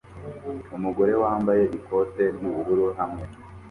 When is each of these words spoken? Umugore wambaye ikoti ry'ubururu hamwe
Umugore 0.75 1.13
wambaye 1.23 1.63
ikoti 1.77 2.23
ry'ubururu 2.35 2.87
hamwe 2.99 3.23